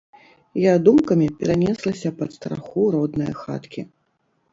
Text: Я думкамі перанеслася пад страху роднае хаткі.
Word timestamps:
Я 0.59 0.71
думкамі 0.87 1.27
перанеслася 1.41 2.09
пад 2.21 2.29
страху 2.37 2.87
роднае 2.95 3.29
хаткі. 3.43 3.85